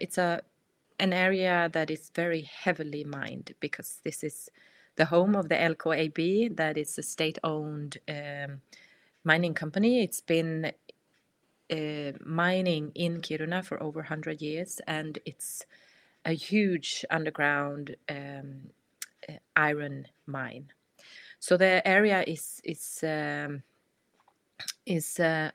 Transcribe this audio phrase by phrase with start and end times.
[0.00, 0.42] It's a
[1.00, 4.50] an area that is very heavily mined because this is
[4.96, 8.60] the home of the LKAB, that is a state-owned um,
[9.22, 10.02] mining company.
[10.02, 10.72] It's been
[11.70, 15.64] uh, mining in Kiruna for over 100 years, and it's
[16.24, 18.70] a huge underground um,
[19.28, 20.66] uh, iron mine.
[21.38, 23.62] So the area is is um,
[24.84, 25.52] is uh,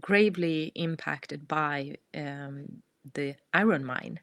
[0.00, 2.82] gravely impacted by um,
[3.14, 4.20] the iron mine.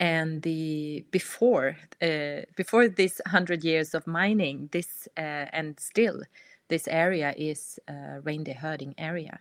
[0.00, 6.22] And the before uh, before this 100 years of mining this uh, and still
[6.68, 9.38] this area is a reindeer herding area.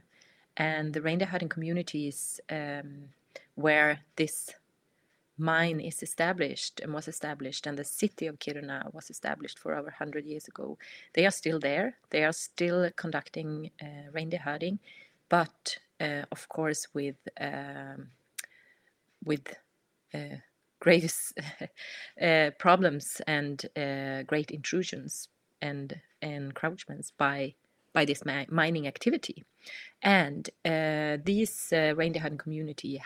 [0.55, 3.09] And the reindeer herding communities um,
[3.55, 4.53] where this
[5.39, 9.87] mine is established and was established and the city of kiruna was established for over
[9.87, 10.77] 100 years ago.
[11.13, 11.97] They are still there.
[12.11, 14.79] They are still conducting uh, reindeer herding
[15.29, 18.07] but uh, of course with um,
[19.25, 19.55] with
[20.13, 20.37] uh,
[20.79, 21.11] great
[22.21, 25.29] uh, problems and uh, great intrusions
[25.61, 27.53] and encroachments by
[27.93, 29.43] by this mining activity.
[30.01, 33.01] And uh, these uh, reindeer herding community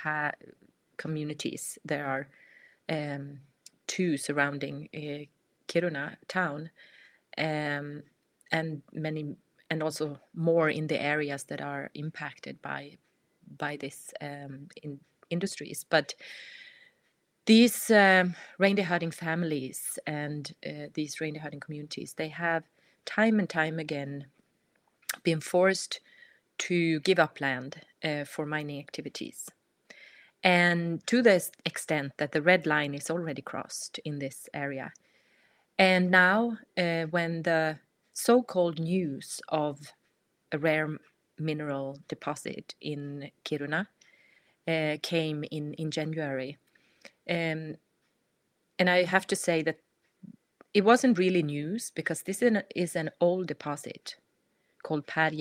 [0.95, 2.27] communities, there are
[2.89, 3.39] um,
[3.85, 5.25] two surrounding uh,
[5.67, 6.69] Kiruna town,
[7.37, 8.03] um,
[8.52, 9.35] and many,
[9.69, 12.97] and also more in the areas that are impacted by
[13.57, 14.99] by this um, in
[15.30, 15.86] industries.
[15.89, 16.14] But
[17.45, 22.64] these um, reindeer herding families and uh, these reindeer herding communities, they have
[23.06, 24.28] time and time again
[25.23, 26.02] been forced
[26.58, 29.50] to give up land uh, for mining activities.
[30.44, 34.92] And to the extent that the red line is already crossed in this area.
[35.80, 37.80] And now, uh, when the
[38.14, 39.80] so called news of
[40.52, 40.98] a rare
[41.38, 43.88] mineral deposit in Kiruna
[44.67, 46.57] uh, came in, in January,
[47.29, 47.75] um,
[48.79, 49.77] and I have to say that
[50.73, 54.15] it wasn't really news because this is an, is an old deposit
[54.83, 55.31] called Per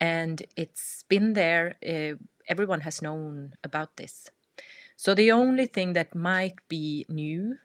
[0.00, 1.76] and it's been there.
[1.86, 2.16] Uh,
[2.48, 4.30] everyone has known about this.
[4.96, 7.56] So the only thing that might be new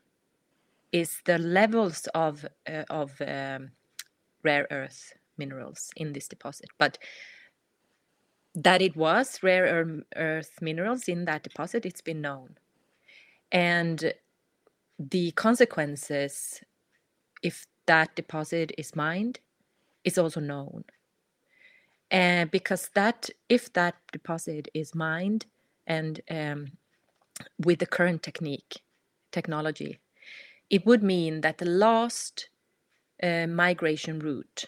[0.91, 3.71] is the levels of uh, of um,
[4.43, 6.97] rare earth minerals in this deposit, but
[8.55, 9.85] that it was rare
[10.15, 12.57] earth minerals in that deposit, it's been known.
[13.51, 14.13] And
[14.97, 16.61] the consequences,
[17.43, 19.39] if that deposit is mined,
[20.03, 20.85] is also known.
[22.11, 25.45] And because that, if that deposit is mined
[25.85, 26.67] and um,
[27.65, 28.81] with the current technique,
[29.31, 29.99] technology,
[30.69, 32.49] it would mean that the last
[33.21, 34.65] uh, migration route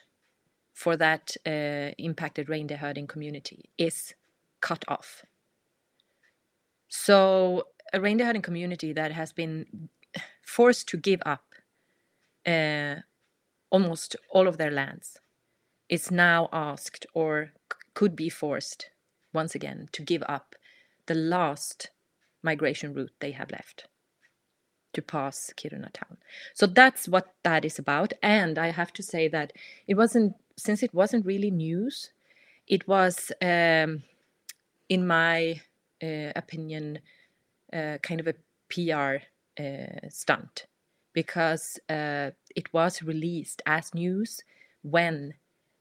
[0.78, 4.14] for that uh, impacted reindeer herding community is
[4.62, 5.24] cut off.
[6.88, 9.90] So a reindeer herding community that has been
[10.46, 11.44] forced to give up
[12.46, 12.98] uh,
[13.72, 15.18] almost all of their lands
[15.90, 17.54] is now asked or
[17.96, 18.92] could be forced
[19.34, 20.56] once again to give up
[21.08, 21.90] the last
[22.44, 23.88] migration route they have left
[24.94, 26.18] to pass Kiruna town.
[26.54, 28.14] So that's what that is about.
[28.22, 29.54] And I have to say that
[29.88, 32.12] it wasn't, since it wasn't really news,
[32.68, 34.04] it was, um,
[34.90, 35.62] in my
[36.04, 37.00] uh, opinion,
[37.74, 38.36] uh, kind of a
[38.70, 39.24] PR
[39.60, 40.68] uh, stunt
[41.14, 44.42] because uh, it was released as news
[44.84, 45.34] when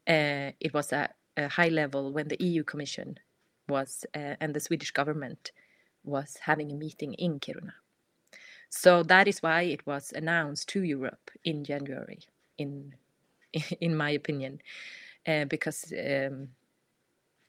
[0.08, 3.18] uh, it was at a high level when the EU Commission
[3.68, 5.50] was and the Swedish government
[6.04, 7.72] was having a meeting in Kiruna.
[8.70, 12.20] So that is why it was announced to Europe in January,
[12.56, 12.94] in
[13.80, 14.60] in my opinion,
[15.26, 16.48] uh, because um,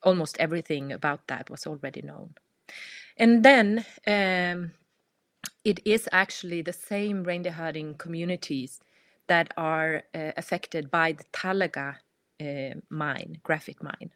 [0.04, 2.34] almost everything about that was already known.
[3.18, 4.72] And then um,
[5.64, 8.80] it is actually the same reindeer herding communities
[9.28, 11.96] that are uh, affected by the Talga
[12.42, 14.12] uh, mine, graphite mine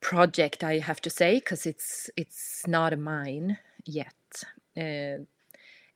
[0.00, 0.62] project.
[0.62, 4.44] I have to say because it's it's not a mine yet,
[4.76, 5.24] uh,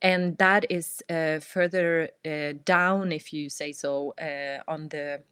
[0.02, 5.23] and that is uh, further uh, down, if you say so, uh, on the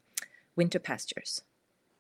[0.56, 1.43] winter pastures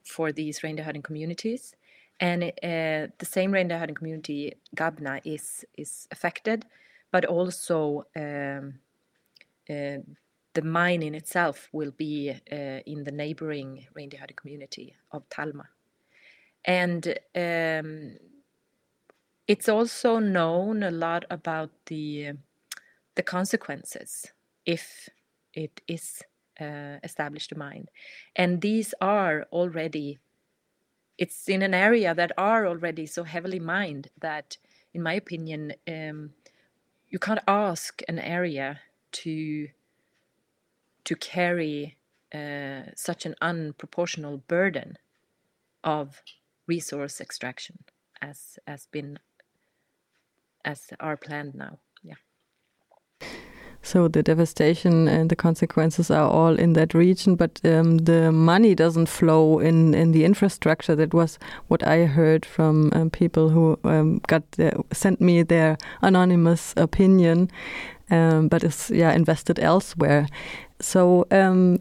[0.04, 1.74] for these reindeer herding communities.
[2.20, 6.66] And the same reindeer herding community Gabna is is affected,
[7.12, 8.80] but also um,
[9.68, 15.68] the mine in itself will be uh, in the neighboring reindeer herding community of Talma,
[16.64, 17.06] and
[17.36, 18.16] um,
[19.46, 22.32] it's also known a lot about the
[23.18, 24.10] the consequences
[24.64, 25.08] if
[25.52, 26.22] it is
[26.60, 27.86] uh, established a mine,
[28.36, 30.18] and these are already
[31.18, 34.56] it's in an area that are already so heavily mined that
[34.94, 36.30] in my opinion, um,
[37.08, 38.80] you can't ask an area
[39.10, 39.68] to
[41.04, 41.96] to carry
[42.32, 44.96] uh, such an unproportional burden
[45.82, 46.22] of
[46.68, 47.78] resource extraction
[48.22, 49.18] as has been
[50.64, 51.78] as are planned now.
[53.88, 58.74] So the devastation and the consequences are all in that region, but um, the money
[58.74, 60.94] doesn't flow in, in the infrastructure.
[60.94, 61.38] That was
[61.68, 64.42] what I heard from um, people who um, got
[64.92, 67.50] sent me their anonymous opinion,
[68.10, 70.26] um, but it's yeah invested elsewhere.
[70.80, 71.78] So um,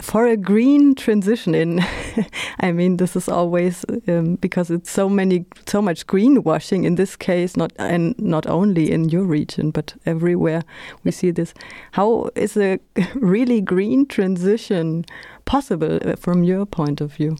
[0.00, 1.80] for a green transition in
[2.60, 7.16] i mean this is always um, because it's so many so much greenwashing in this
[7.16, 10.62] case not and not only in your region but everywhere
[11.04, 11.54] we see this.
[11.92, 12.78] How is a
[13.14, 15.04] really green transition
[15.44, 17.36] possible uh, from your point of view?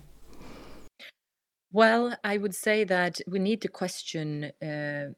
[1.73, 5.13] Well i would say that we need to question uh,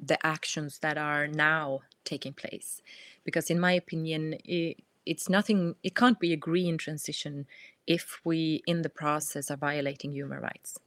[0.00, 2.80] the actions that are now taking place.
[3.24, 4.76] Because in my opinion it,
[5.08, 7.46] it's nothing it can't be a green transition
[7.86, 10.78] if we in the process are violating human rights.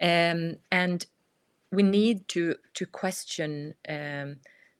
[0.00, 1.06] Um, and
[1.70, 4.36] we need to to question um,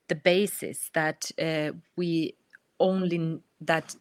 [0.07, 2.35] the basis that uh, we
[2.79, 3.95] only that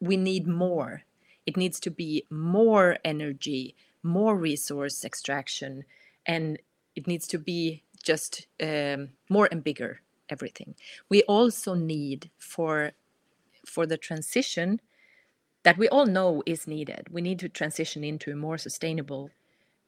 [0.00, 1.02] we need more.
[1.46, 5.84] It needs to be more energy more resource extraction
[6.26, 6.58] and
[6.94, 10.74] it needs to be just um, more and bigger everything.
[11.08, 12.92] We also need for
[13.66, 14.80] for the transition
[15.62, 17.08] that we all know is needed.
[17.10, 19.30] We need to transition into a more sustainable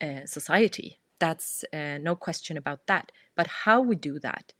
[0.00, 0.98] uh, society.
[1.18, 3.10] That's uh, no question about that.
[3.36, 4.52] But how we do that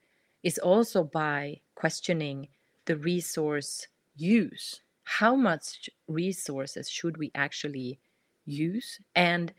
[0.43, 2.49] is also by questioning
[2.87, 4.81] the resource use.
[5.05, 7.99] How much resources should we actually
[8.45, 9.01] use?
[9.15, 9.53] And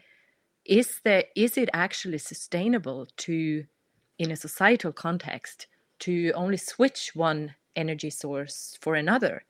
[0.65, 3.65] is there is it actually sustainable to,
[4.17, 5.67] in a societal context,
[5.99, 9.43] to only switch one energy source for another.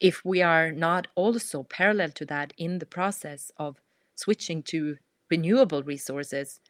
[0.00, 3.80] If we are not also parallel to that in the process of
[4.14, 4.98] switching to
[5.30, 6.60] renewable resources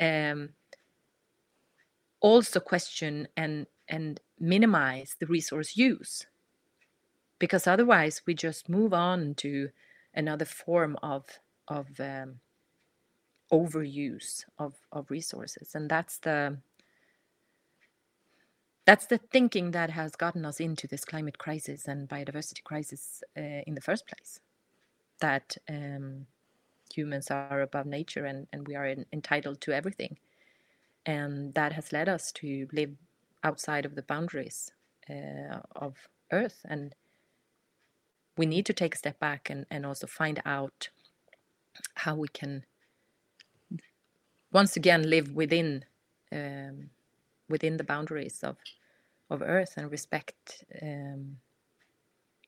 [0.00, 0.50] um,
[2.20, 6.26] also question and and minimize the resource use.
[7.38, 9.68] Because otherwise we just move on to
[10.14, 11.26] another form of
[11.68, 12.40] of um,
[13.52, 15.74] overuse of of resources.
[15.74, 16.58] And that's the
[18.86, 23.62] that's the thinking that has gotten us into this climate crisis and biodiversity crisis uh,
[23.66, 24.40] in the first place.
[25.20, 26.26] That um,
[26.92, 30.18] humans are above nature and, and we are in, entitled to everything.
[31.06, 32.94] And that has led us to live
[33.42, 34.70] outside of the boundaries
[35.08, 35.96] uh, of
[36.32, 36.60] earth.
[36.64, 36.94] And
[38.36, 40.88] we need to take a step back and, and also find out
[41.94, 42.64] how we can
[44.52, 45.84] once again live within
[46.32, 46.90] um,
[47.48, 48.56] within the boundaries of
[49.30, 51.36] of Earth and respect um,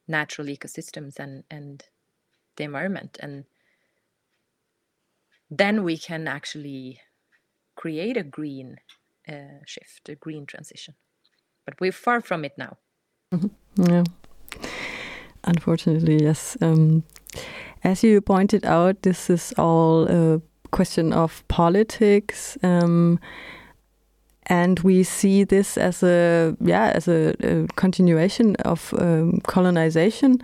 [0.06, 1.84] natural ecosystems and and
[2.56, 3.44] the environment, and
[5.50, 7.00] then we can actually
[7.76, 8.78] create a green
[9.28, 10.94] uh, shift, a green transition.
[11.64, 12.78] But we're far from it now.
[13.34, 13.90] Mm-hmm.
[13.90, 14.04] Yeah.
[15.44, 16.56] Unfortunately, yes.
[16.60, 17.04] Um,
[17.84, 20.40] as you pointed out, this is all a
[20.70, 22.58] question of politics.
[22.62, 23.20] Um,
[24.46, 30.40] and we see this as a yeah as a, a continuation of um, colonization.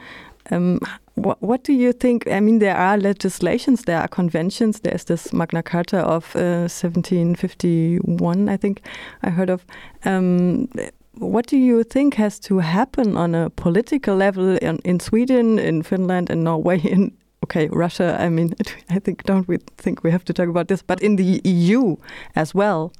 [0.50, 0.80] Um,
[1.14, 2.26] what, do you think?
[2.30, 4.80] I mean, there are legislations, there are conventions.
[4.80, 8.82] There's this Magna Carta of uh, 1751, I think
[9.22, 9.64] I heard of.
[10.04, 10.68] Um,
[11.14, 15.82] what do you think has to happen on a political level in, in Sweden, in
[15.82, 17.12] Finland, in Norway, in
[17.44, 18.16] okay, Russia?
[18.18, 18.54] I mean,
[18.90, 21.96] I think don't we think we have to talk about this, but in the EU
[22.34, 22.92] as well.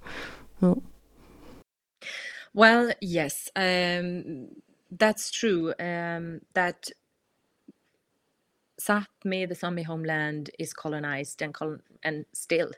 [0.63, 0.83] Oh.
[2.55, 4.49] Well, yes, um,
[4.91, 5.73] that's true.
[5.79, 6.91] Um, that
[8.81, 11.55] Sapmi, the Sami homeland, is colonized and
[12.03, 12.73] and still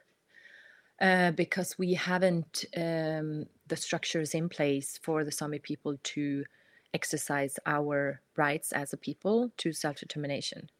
[1.00, 6.44] uh, because we haven't um, the structures in place for the Sami people to
[6.92, 10.70] exercise our rights as a people to self determination,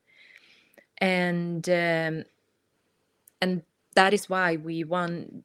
[0.99, 2.25] and um,
[3.41, 3.63] and
[3.95, 5.45] that is why we want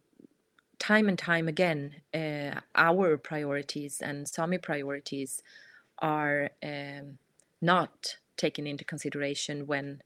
[0.79, 5.43] time and time again, uh, our priorities and Sami priorities
[6.00, 7.17] are um,
[7.62, 10.01] not taken into consideration when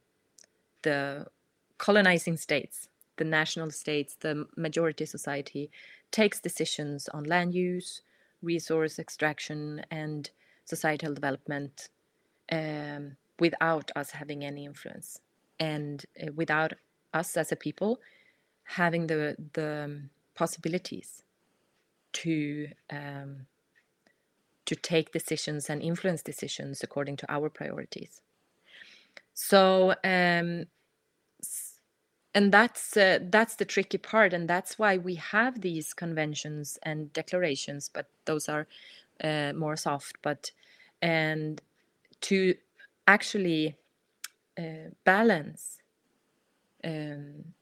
[0.82, 1.28] the
[1.78, 5.70] colonizing states, the national states, the majority society
[6.12, 8.02] takes decisions on land use,
[8.42, 10.32] resource extraction, and
[10.66, 11.90] societal development
[12.52, 15.20] um, without us having any influence.
[15.60, 16.04] And
[16.36, 16.74] without
[17.14, 18.00] us as a people
[18.64, 20.02] having the the
[20.36, 21.24] possibilities
[22.14, 23.48] to um,
[24.66, 28.22] to take decisions and influence decisions according to our priorities.
[29.34, 30.66] So, um,
[32.36, 37.12] and that's uh, that's the tricky part, and that's why we have these conventions and
[37.14, 37.90] declarations.
[37.94, 38.68] But those are
[39.24, 40.18] uh, more soft.
[40.22, 40.52] But
[41.02, 41.62] and
[42.22, 42.56] to
[43.08, 43.76] actually
[44.58, 45.80] uh, balance
[46.84, 47.54] um,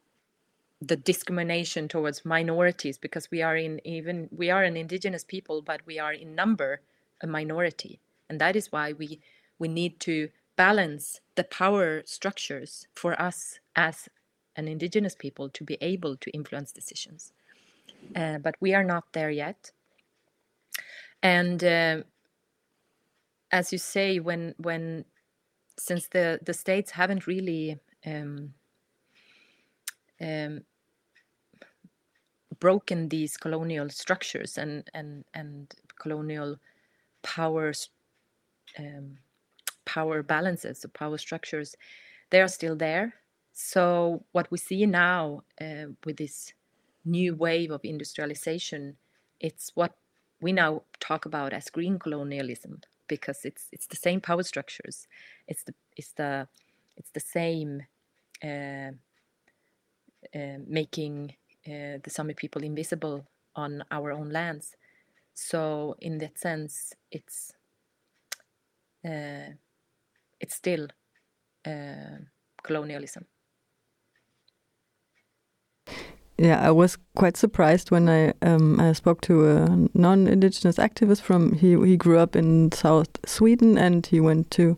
[0.81, 5.81] the discrimination towards minorities because we are in even we are an indigenous people but
[5.85, 6.81] we are in number
[7.21, 7.99] a minority.
[8.29, 9.21] And that is why we
[9.59, 14.09] we need to balance the power structures for us as
[14.55, 17.31] an indigenous people to be able to influence decisions.
[18.15, 19.71] Uh, but we are not there yet.
[21.23, 22.03] And uh,
[23.51, 25.05] as you say when when
[25.77, 28.53] since the the states haven't really um,
[30.19, 30.61] um,
[32.61, 36.57] broken these colonial structures and and and colonial
[37.23, 37.89] powers
[38.79, 39.17] um,
[39.85, 41.75] power balances or power structures
[42.29, 43.13] they are still there.
[43.53, 46.53] So what we see now uh, with this
[47.03, 48.95] new wave of industrialization
[49.41, 49.95] it's what
[50.39, 55.07] we now talk about as green colonialism because it's it's the same power structures.
[55.47, 56.47] It's the it's the
[56.95, 57.83] it's the same
[58.43, 58.91] uh,
[60.33, 61.35] uh, making
[61.67, 63.25] uh, the Sami people invisible
[63.55, 64.75] on our own lands.
[65.33, 67.53] So in that sense, it's
[69.05, 69.53] uh,
[70.39, 70.87] it's still
[72.63, 73.25] colonialism.
[76.37, 81.53] Yeah, I was quite surprised when I um, I spoke to a non-indigenous activist from
[81.53, 84.77] he he grew up in South Sweden and he went to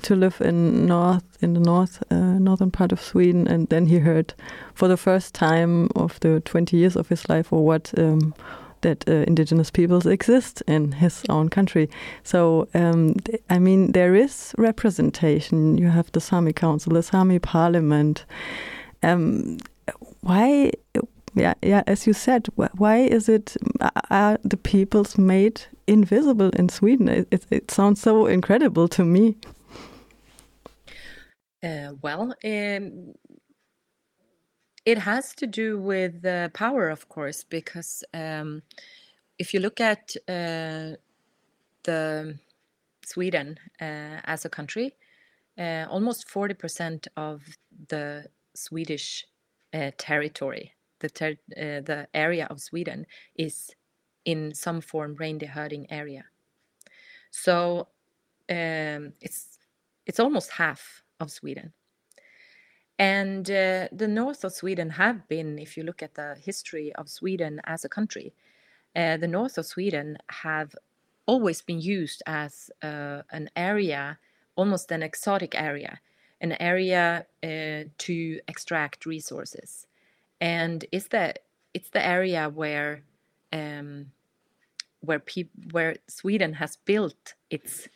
[0.00, 3.98] to live in north in the north uh, northern part of Sweden, and then he
[3.98, 4.34] heard
[4.74, 8.34] for the first time of the 20 years of his life or what um,
[8.82, 11.88] that uh, indigenous peoples exist in his own country.
[12.22, 13.14] So um,
[13.50, 15.78] I mean, there is representation.
[15.78, 18.24] You have the Sami Council, the Sami Parliament.
[19.02, 19.58] Um,
[20.20, 20.72] why?
[21.34, 21.82] Yeah, yeah.
[21.86, 23.56] As you said, why is it
[24.10, 27.08] are the peoples made invisible in Sweden?
[27.08, 29.36] It, it, it sounds so incredible to me.
[31.62, 33.14] Uh, well, um,
[34.84, 38.62] it has to do with the power, of course, because um,
[39.38, 40.96] if you look at uh,
[41.82, 42.38] the
[43.04, 44.94] Sweden uh, as a country,
[45.58, 47.42] uh, almost 40% of
[47.88, 49.24] the Swedish
[49.74, 53.70] uh, territory, the, ter the area of Sweden, is
[54.24, 56.24] in some form reindeer herding area.
[57.30, 57.88] So
[58.48, 59.58] um, it's
[60.06, 61.72] it's almost half of Sweden.
[62.98, 67.08] And uh, the north of Sweden have been, if you look at the history of
[67.08, 68.32] Sweden as a country,
[68.94, 70.74] uh, the north of Sweden have
[71.26, 74.18] always been used as uh, an area,
[74.54, 76.00] almost an exotic area,
[76.40, 79.86] an area uh, to extract resources.
[80.40, 81.34] And it's the
[81.74, 83.02] it's the area where
[83.52, 84.06] um,
[85.00, 85.22] where
[85.72, 87.88] where Sweden has built its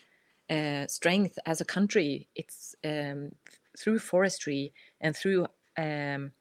[0.51, 2.29] uh, strength as a country.
[2.35, 3.33] It's um,
[3.79, 5.47] through forestry and through
[5.79, 6.33] um,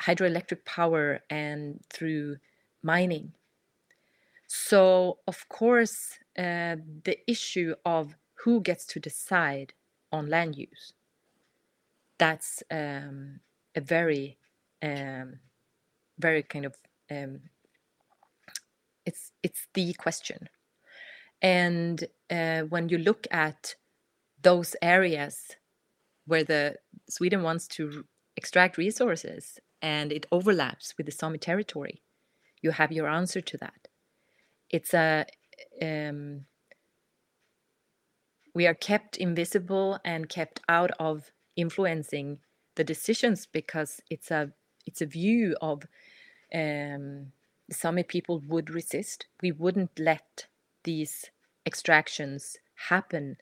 [0.00, 2.36] hydroelectric power and through
[2.82, 3.32] mining.
[4.46, 9.74] So, of course, uh, the issue of who gets to decide
[10.10, 10.94] on land use
[12.18, 13.40] that's um,
[13.74, 14.36] a very,
[14.82, 15.38] um,
[16.18, 16.76] very kind of
[17.10, 17.40] um,
[19.06, 20.48] it's it's the question
[21.42, 23.74] and uh, when you look at
[24.42, 25.56] those areas
[26.26, 26.76] where the
[27.08, 28.04] Sweden wants to
[28.36, 32.02] extract resources and it overlaps with the Sami territory,
[32.60, 33.88] you have your answer to that.
[34.70, 35.26] It's a
[35.80, 36.44] um,
[38.54, 42.38] we are kept invisible and kept out of influencing
[42.74, 44.50] the decisions because it's a
[44.86, 45.84] it's a view of
[46.52, 47.32] um,
[47.70, 49.26] Sami people would resist.
[49.42, 50.47] We wouldn't let
[50.84, 51.30] these
[51.66, 52.56] extractions
[52.88, 53.36] happen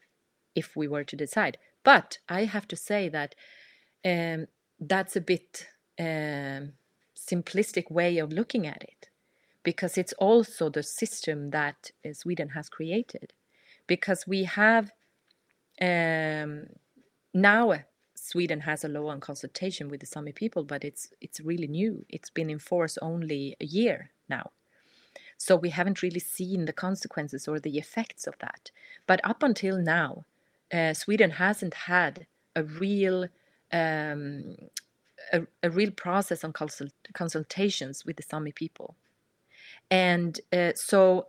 [0.55, 1.59] if we were to decide.
[1.85, 3.35] But I have to say that
[4.05, 4.47] um,
[4.81, 6.73] that's a bit um,
[7.16, 9.09] simplistic way of looking at it
[9.62, 13.33] because it's also the system that uh, Sweden has created.
[13.87, 14.90] Because we have
[15.81, 16.66] um,
[17.35, 17.75] now
[18.14, 22.05] Sweden has a law on consultation with the Sami people, but it's it's really new.
[22.09, 24.50] It's been in force only a year now.
[25.38, 28.71] So we haven't really seen the consequences or the effects of that.
[29.07, 30.25] But up until now,
[30.73, 33.28] uh, Sweden hasn't had a real
[33.73, 34.57] um,
[35.33, 38.95] a, a, real process on consult- consultations with the Sami people.
[39.90, 41.26] and uh, so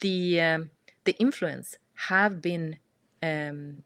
[0.00, 0.70] the um,
[1.04, 2.78] the influence have been
[3.22, 3.82] um,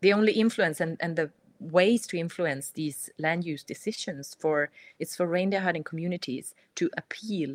[0.00, 5.14] the only influence and, and the ways to influence these land use decisions for it's
[5.16, 7.54] for reindeer herding communities to appeal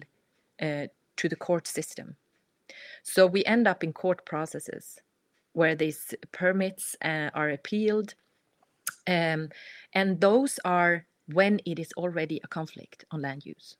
[0.62, 2.16] uh, to the court system
[3.04, 5.00] so we end up in court processes
[5.54, 8.16] where these permits uh, are appealed
[9.08, 9.50] um,
[9.94, 13.76] and those are when it is already a conflict on land use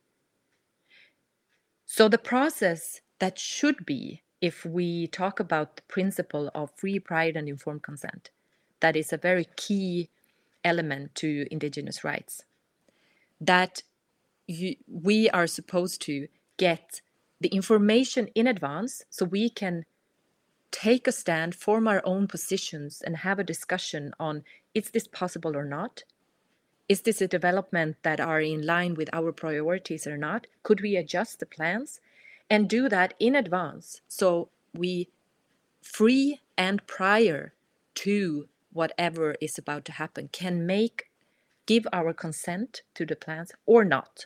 [1.86, 7.32] so the process that should be if we talk about the principle of free, prior,
[7.36, 8.30] and informed consent,
[8.80, 10.10] that is a very key
[10.64, 12.44] element to indigenous rights.
[13.40, 13.82] That
[14.48, 16.28] you, we are supposed to
[16.58, 17.02] get
[17.46, 19.86] the information in advance so we can
[20.72, 25.56] take a stand, form our own positions, and have a discussion on is this possible
[25.56, 26.04] or not?
[26.90, 30.48] Is this a development that are in line with our priorities or not?
[30.64, 32.02] Could we adjust the plans?
[32.50, 35.10] and do that in advance so we
[35.82, 37.54] free and prior
[37.96, 41.10] to whatever is about to happen can make
[41.66, 44.26] give our consent to the plans or not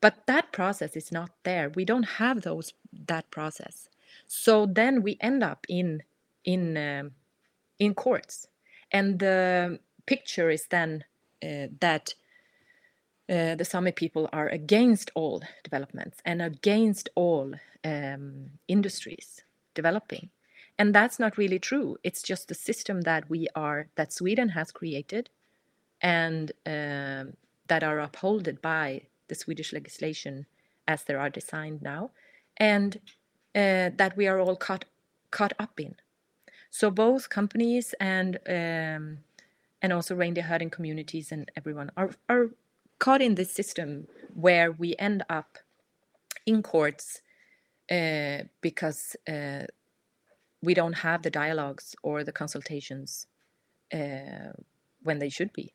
[0.00, 2.72] but that process is not there we don't have those
[3.06, 3.88] that process
[4.26, 6.02] so then we end up in
[6.44, 7.10] in um,
[7.78, 8.48] in courts
[8.92, 11.04] and the picture is then
[11.42, 12.14] uh, that
[13.28, 17.52] uh, the Sami people are against all developments and against all
[17.84, 19.42] um, industries
[19.74, 20.30] developing.
[20.78, 21.98] And that's not really true.
[22.04, 25.28] It's just the system that we are, that Sweden has created
[26.00, 27.34] and um,
[27.66, 30.46] that are upholded by the Swedish legislation
[30.86, 32.10] as they are designed now,
[32.56, 33.00] and
[33.54, 34.84] uh, that we are all caught,
[35.30, 35.96] caught up in.
[36.70, 39.18] So both companies and um,
[39.80, 42.50] and also reindeer herding communities and everyone are, are
[42.98, 45.58] caught in this system where we end up
[46.46, 47.22] in courts
[47.90, 49.64] uh, because uh,
[50.62, 53.26] we don't have the dialogues or the consultations
[53.92, 54.52] uh,
[55.02, 55.72] when they should be.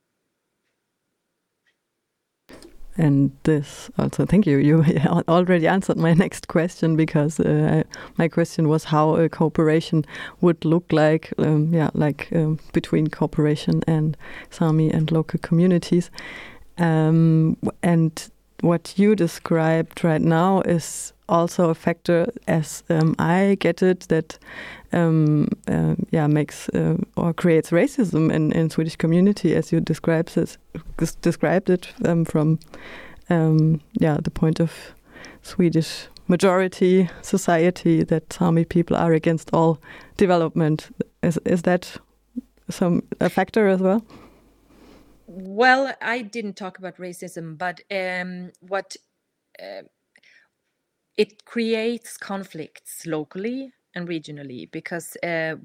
[2.98, 4.58] And this also, thank you.
[4.58, 4.84] You
[5.28, 7.84] already answered my next question because uh,
[8.18, 10.06] my question was how a cooperation
[10.42, 14.16] would look like, um, yeah, like um, between cooperation and
[14.52, 16.12] Sami and local communities.
[16.78, 18.30] Um, and
[18.62, 24.39] what you described right now is also a factor, as um, I get it, that
[24.93, 30.38] um, uh, yeah makes uh, or creates racism in, in Swedish community, as you described
[30.38, 30.58] it,
[31.22, 32.60] described it um, from
[33.30, 34.72] um, yeah the point of
[35.41, 39.80] Swedish majority society that Sami people are against all
[40.17, 40.96] development.
[41.22, 41.98] Is is that
[42.69, 44.06] some a factor as well?
[45.26, 48.96] Well, I didn't talk about racism, but um, what
[49.60, 49.84] uh,
[51.17, 55.56] it creates conflicts locally and regionally because uh,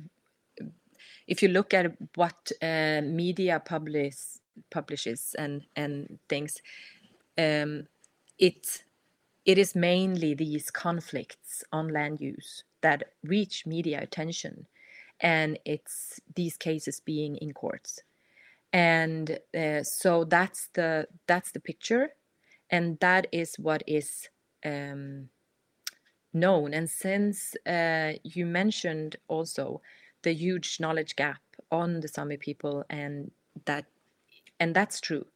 [1.26, 4.16] if you look at what uh, media publish,
[4.70, 6.60] publishes and and things,
[7.38, 7.86] um,
[8.38, 8.84] it
[9.44, 14.66] it is mainly these conflicts on land use that reach media attention,
[15.20, 18.02] and it's these cases being in courts.
[18.72, 22.10] And uh, so that's the that's the picture
[22.70, 24.28] and that is what is
[24.64, 25.28] um,
[26.38, 29.80] known and since uh, you mentioned also
[30.22, 33.30] the huge knowledge gap on the sami people and
[33.64, 33.84] that
[34.60, 35.26] and that's true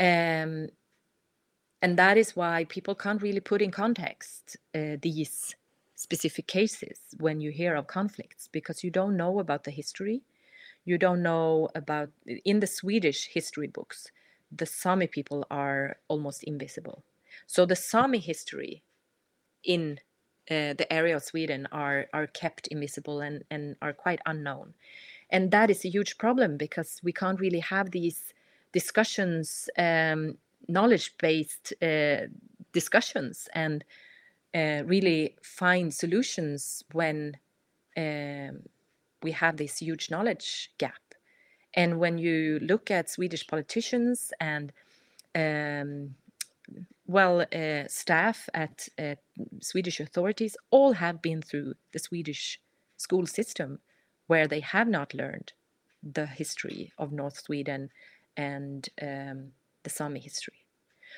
[0.00, 0.68] um,
[1.82, 5.54] and that is why people can't really put in context uh, these
[5.96, 10.22] specific cases when you hear of conflicts because you don't know about the history
[10.84, 12.10] you don't know about
[12.44, 14.06] in the Swedish history books,
[14.52, 17.02] the Sami people are almost invisible.
[17.46, 18.82] So the Sami history
[19.64, 19.98] in
[20.50, 24.74] uh, the area of Sweden are are kept invisible and and are quite unknown,
[25.30, 28.34] and that is a huge problem because we can't really have these
[28.72, 30.36] discussions, um,
[30.68, 32.26] knowledge based uh,
[32.72, 33.84] discussions, and
[34.54, 37.36] uh, really find solutions when
[37.96, 38.62] um,
[39.22, 41.00] we have this huge knowledge gap.
[41.74, 44.72] And when you look at Swedish politicians and
[45.34, 46.14] um,
[47.06, 49.14] well, uh, staff at uh,
[49.60, 52.60] Swedish authorities all have been through the Swedish
[52.96, 53.80] school system
[54.26, 55.52] where they have not learned
[56.02, 57.90] the history of North Sweden
[58.36, 60.64] and um, the Sami history.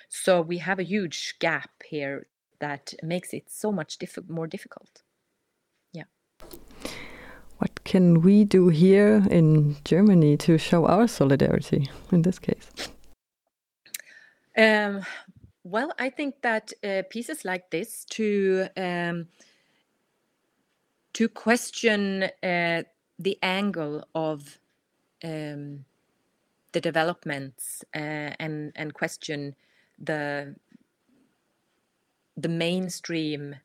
[0.09, 2.27] So we have a huge gap here
[2.59, 5.03] that makes it so much diff- more difficult.
[5.93, 6.05] Yeah.
[7.59, 12.71] What can we do here in Germany to show our solidarity in this case?
[14.57, 15.05] Um,
[15.67, 19.27] Well, I think that uh, pieces like this to um,
[21.15, 22.85] to question uh,
[23.19, 24.61] the angle of
[25.25, 25.85] um,
[26.71, 29.57] the developments uh, and and question
[29.99, 30.55] the
[32.37, 33.57] the mainstream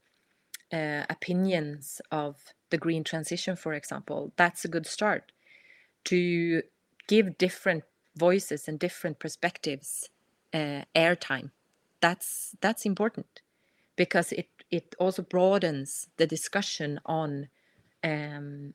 [0.74, 4.34] uh, opinions of the green transition, for example.
[4.38, 5.32] That's a good start
[6.06, 6.64] to
[7.08, 7.84] give different
[8.16, 10.10] voices and different perspectives
[10.52, 11.52] uh, airtime
[12.02, 13.42] that's that's important
[13.96, 17.48] because it it also broadens the discussion on
[18.04, 18.74] um,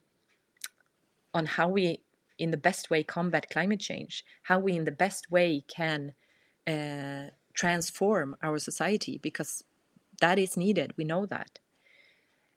[1.34, 2.00] on how we
[2.38, 6.12] in the best way combat climate change how we in the best way can
[6.66, 9.64] uh, transform our society because
[10.20, 10.92] that is needed.
[10.96, 11.58] We know that.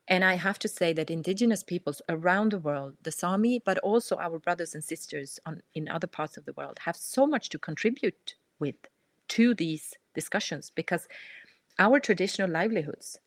[0.07, 4.17] And i have to say that indigenous peoples around the world the sami but also
[4.17, 7.59] our brothers and sisters on, in other parts of the world have so much to
[7.59, 8.75] contribute with
[9.29, 11.07] to these discussions because
[11.77, 13.17] our traditional livelihoods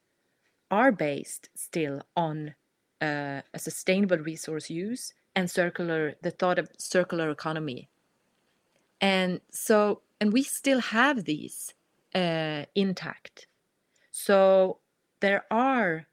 [0.70, 2.54] are based still on
[3.00, 7.88] uh, a sustainable resource use and circular the thought of circular economy.
[9.00, 11.74] And so and we still have these
[12.14, 13.48] uh, intact.
[14.10, 14.78] So
[15.20, 16.06] there are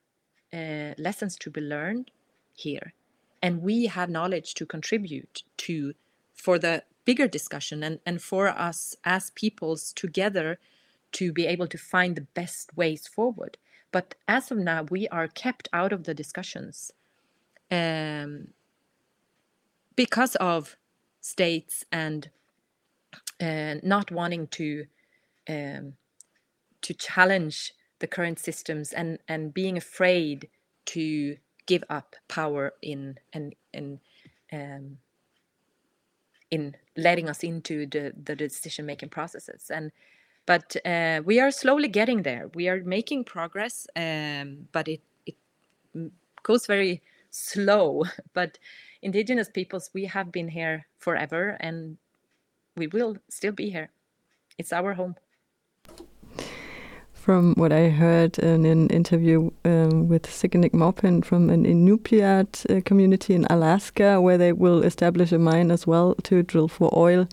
[0.54, 2.12] uh, lessons to be learned
[2.54, 2.94] here.
[3.42, 5.94] And we have knowledge to contribute to
[6.34, 10.60] for the bigger discussion and, and for us as peoples together
[11.12, 13.58] to be able to find the best ways forward.
[13.92, 16.92] But as of now, we are kept out of the discussions
[17.72, 18.50] um,
[19.96, 20.76] because of
[21.22, 22.30] states and
[23.42, 24.86] uh, not wanting to
[25.48, 25.94] um,
[26.82, 30.50] to challenge the current systems and and being afraid
[30.86, 34.00] to give up power in and in,
[34.52, 34.98] um,
[36.52, 39.70] in letting us into the, the decision making processes.
[39.70, 39.92] And
[40.46, 42.50] but uh, we are slowly getting there.
[42.56, 45.36] We are making progress um, but it, it
[46.44, 48.04] goes very slow.
[48.34, 48.58] But
[49.02, 51.98] indigenous peoples we have been here forever and
[52.76, 53.90] we will still be here.
[54.58, 55.16] It's our home
[57.20, 62.82] from what I heard in an interview um, with Siqiñiq Maupin from an Inupiat uh,
[62.82, 67.28] community in Alaska, where they will establish a mine as well to drill for oil.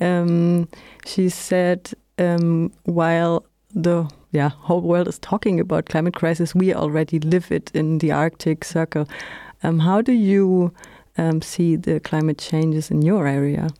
[0.00, 0.68] Um,
[1.04, 3.44] she said, um, while
[3.74, 8.12] the yeah whole world is talking about climate crisis, we already live it in the
[8.12, 9.08] Arctic Circle.
[9.62, 10.72] Um, how do you
[11.18, 13.70] um, see the climate changes in your area?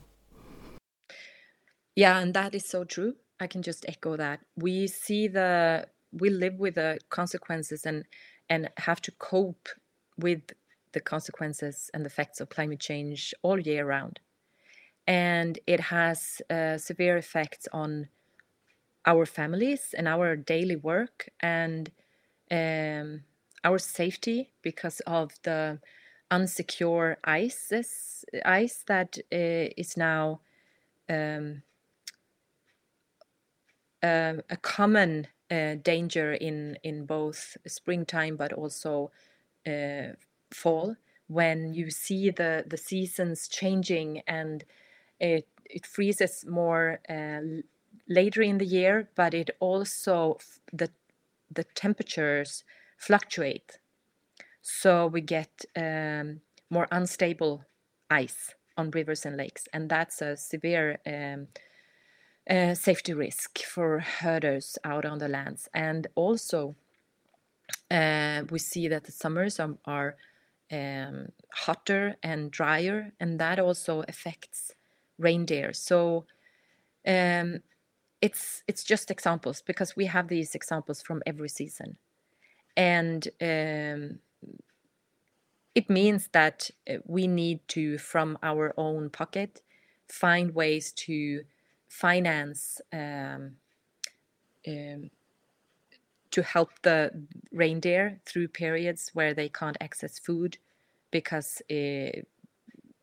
[1.95, 3.15] Yeah, and that is so true.
[3.39, 4.39] I can just echo that.
[4.55, 8.05] We see the we live with the consequences and
[8.49, 9.69] and have to cope
[10.17, 10.41] with
[10.93, 14.19] the consequences and the effects of climate change all year round.
[15.07, 18.07] And it has uh, severe effects on
[19.05, 21.91] our families and our daily work and
[22.49, 23.23] um,
[23.63, 25.79] our safety because of the
[26.31, 30.41] unsecure ices, ice that uh, is now
[31.09, 31.61] um,
[34.05, 39.11] uh, a common uh, danger in in both springtime but also
[39.67, 40.13] uh,
[40.51, 40.95] fall.
[41.27, 44.63] When you see the the seasons changing and
[45.19, 47.41] it it freezes more uh,
[48.07, 50.37] later in the year but it also
[50.73, 50.89] the
[51.55, 52.63] the temperatures
[52.97, 53.79] fluctuate.
[54.61, 57.63] So we get um, more unstable
[58.09, 61.47] ice on rivers and lakes and that's a severe um,
[62.47, 65.67] safety risk for herders out on the lands.
[65.73, 66.75] And also,
[67.89, 70.15] uh, we see that the summers are, are
[70.71, 74.71] um, hotter and drier, and that also affects
[75.17, 75.73] reindeer.
[75.73, 76.25] So
[77.07, 77.61] um,
[78.21, 81.97] it's it's just examples because we have these examples from every season,
[82.75, 84.19] and um,
[85.75, 89.61] it means that uh, we need to, from our own pocket,
[90.07, 91.43] find ways to
[91.95, 93.51] finance um,
[94.67, 95.09] um,
[96.31, 97.11] to help the
[97.51, 100.57] reindeer through periods where they can't access food
[101.11, 102.09] because uh,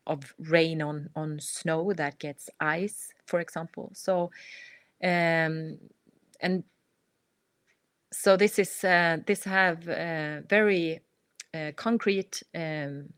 [0.05, 3.89] of rain on on snow that gets ice, for example.
[3.93, 4.29] So,
[5.03, 5.79] um,
[6.39, 6.63] and
[8.11, 10.99] so this is uh, this have uh, very
[11.53, 13.09] uh, concrete um,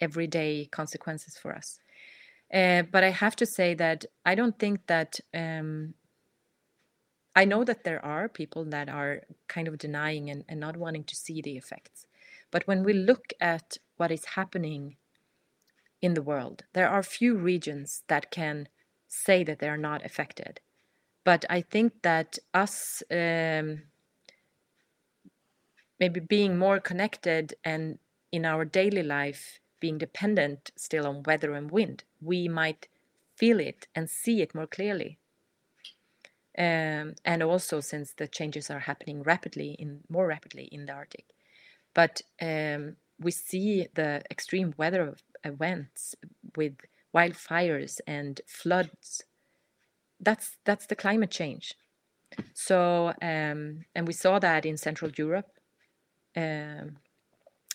[0.00, 1.78] everyday consequences for us.
[2.54, 5.94] Uh, but I have to say that I don't think that um,
[7.36, 11.04] I know that there are people that are kind of denying and, and not wanting
[11.04, 12.06] to see the effects.
[12.50, 14.96] But when we look at what is happening
[16.00, 18.68] in the world, there are few regions that can
[19.08, 20.60] say that they are not affected.
[21.24, 23.84] but I think that us um,
[26.00, 27.98] maybe being more connected and
[28.32, 32.88] in our daily life being dependent still on weather and wind, we might
[33.36, 35.18] feel it and see it more clearly.
[36.56, 41.26] Um, and also since the changes are happening rapidly in more rapidly in the Arctic,
[41.92, 46.14] but um, we see the extreme weather events
[46.56, 46.76] with
[47.14, 49.24] wildfires and floods.
[50.18, 51.74] That's that's the climate change.
[52.54, 55.50] So um, and we saw that in Central Europe
[56.34, 56.96] um,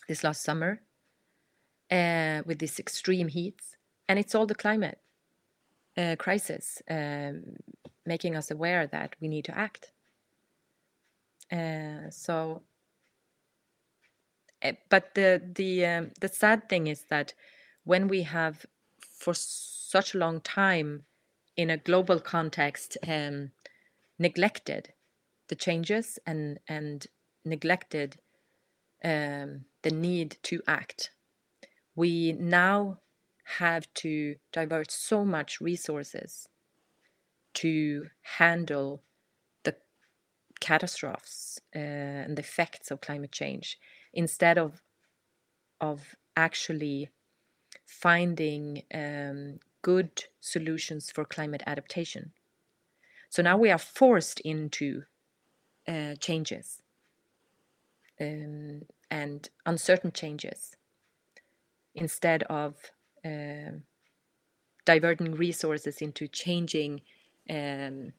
[0.07, 0.81] this last summer
[1.91, 3.61] uh, with this extreme heat,
[4.07, 4.99] and it's all the climate
[5.97, 7.43] uh, crisis um,
[8.05, 9.91] making us aware that we need to act.
[11.51, 12.61] Uh, so,
[14.63, 17.33] uh, but the the um, the sad thing is that
[17.85, 18.65] when we have
[18.99, 21.03] for such a long time
[21.57, 23.51] in a global context um,
[24.19, 24.93] neglected
[25.47, 27.07] the changes and and
[27.45, 28.17] neglected
[29.03, 31.11] um, the need to act
[31.99, 32.97] we now
[33.43, 36.47] have to divert so much resources
[37.53, 38.07] to
[38.39, 39.03] handle
[39.65, 39.75] the
[40.61, 41.79] catastrophes uh,
[42.25, 43.77] and the effects of climate change
[44.13, 44.81] instead of
[45.81, 47.09] of actually
[47.85, 52.31] finding um, good solutions for climate adaptation.
[53.29, 55.03] So now we are forced into
[55.85, 56.81] uh, changes
[58.21, 60.77] um, and uncertain changes
[61.95, 62.75] instead of
[63.25, 63.71] uh,
[64.85, 67.01] diverting resources into changing
[67.49, 68.13] um,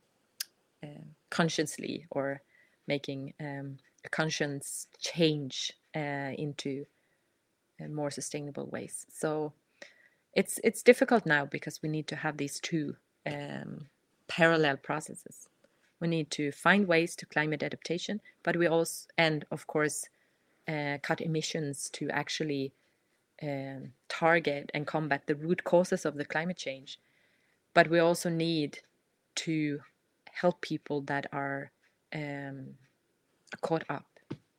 [0.82, 2.40] uh, consciously or
[2.86, 6.84] making um, a conscience change uh, into
[7.80, 9.06] uh, more sustainable ways.
[9.12, 9.52] So
[10.34, 13.86] it's it's difficult now because we need to have these two um,
[14.28, 15.48] parallel processes.
[16.00, 20.08] We need to find ways to climate adaptation, but we also and of course
[20.68, 22.72] uh, cut emissions to actually
[23.42, 26.98] um, target and combat the root causes of the climate change.
[27.74, 28.80] But we also need
[29.36, 29.80] to
[30.32, 31.70] help people that are
[32.14, 32.74] um,
[33.60, 34.06] caught up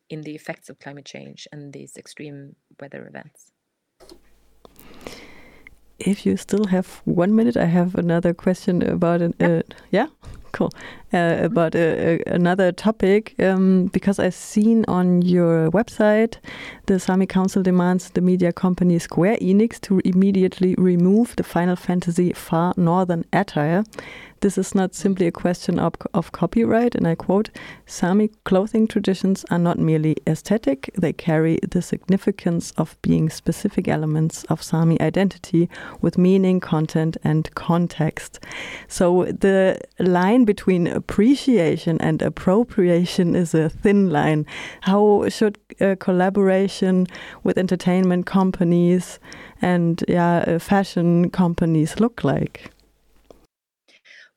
[0.09, 3.51] in the effects of climate change and these extreme weather events.
[5.99, 9.35] If you still have one minute, I have another question about it.
[9.39, 10.07] Uh, yeah,
[10.51, 10.71] cool.
[11.13, 16.37] Uh, about uh, uh, another topic, um, because I've seen on your website
[16.85, 22.31] the Sami Council demands the media company Square Enix to immediately remove the Final Fantasy
[22.33, 23.83] Far Northern attire
[24.41, 27.49] this is not simply a question of, of copyright, and I quote
[27.85, 34.43] Sami clothing traditions are not merely aesthetic, they carry the significance of being specific elements
[34.45, 35.69] of Sami identity
[36.01, 38.39] with meaning, content, and context.
[38.87, 44.45] So the line between appreciation and appropriation is a thin line.
[44.81, 47.07] How should uh, collaboration
[47.43, 49.19] with entertainment companies
[49.61, 52.71] and yeah, uh, fashion companies look like?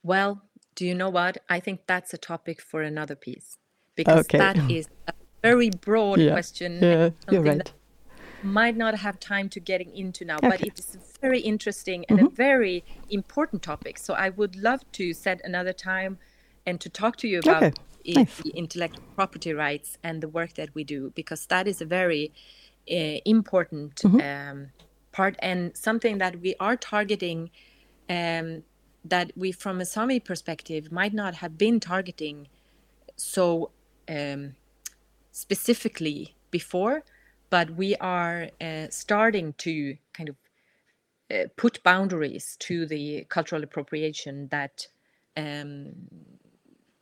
[0.05, 0.43] Well,
[0.77, 1.39] do you know what?
[1.49, 3.59] I think that's a topic for another piece
[3.97, 4.39] because okay.
[4.39, 5.13] that is a
[5.43, 6.33] very broad yeah.
[6.33, 6.79] question.
[6.81, 7.73] Yeah, you're right.
[8.43, 10.49] Might not have time to getting into now, okay.
[10.51, 12.27] but it is very interesting and mm-hmm.
[12.27, 13.97] a very important topic.
[13.99, 16.19] So I would love to set another time
[16.67, 17.73] and to talk to you about okay.
[18.07, 18.41] nice.
[18.55, 22.33] intellectual property rights and the work that we do because that is a very
[22.91, 24.21] uh, important mm-hmm.
[24.21, 24.71] um,
[25.13, 27.51] part and something that we are targeting
[28.11, 28.63] um,
[29.05, 32.49] that we, from a Sami perspective, might not have been targeting
[33.17, 33.71] so
[34.09, 34.55] um,
[35.33, 37.03] specifically before,
[37.51, 40.37] but we are uh, starting to kind of
[41.31, 44.87] uh, put boundaries to the cultural appropriation that
[45.37, 45.93] um,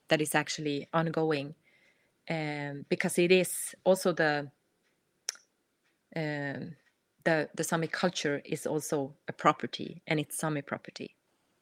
[0.09, 1.55] that is actually ongoing,
[2.29, 4.51] um, because it is also the
[6.17, 6.77] um,
[7.25, 11.15] the the Sami culture is also a property, and it's Sami property.